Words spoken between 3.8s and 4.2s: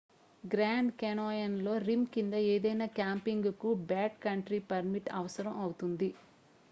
back